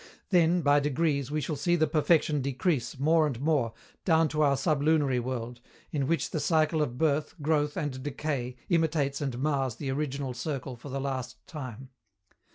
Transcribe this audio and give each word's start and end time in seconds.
Then, 0.31 0.63
by 0.63 0.79
degrees, 0.79 1.29
we 1.29 1.41
shall 1.41 1.55
see 1.55 1.75
the 1.75 1.85
perfection 1.85 2.41
decrease, 2.41 2.97
more 2.97 3.27
and 3.27 3.39
more, 3.39 3.71
down 4.03 4.29
to 4.29 4.41
our 4.41 4.57
sublunary 4.57 5.19
world, 5.19 5.61
in 5.91 6.07
which 6.07 6.31
the 6.31 6.39
cycle 6.39 6.81
of 6.81 6.97
birth, 6.97 7.35
growth 7.39 7.77
and 7.77 8.01
decay 8.01 8.55
imitates 8.67 9.21
and 9.21 9.37
mars 9.37 9.75
the 9.75 9.91
original 9.91 10.33
circle 10.33 10.75
for 10.75 10.89
the 10.89 10.99
last 10.99 11.45
time. 11.45 11.89